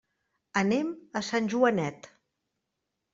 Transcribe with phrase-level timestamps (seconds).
[0.61, 0.87] Anem
[1.21, 2.09] a Sant Joanet.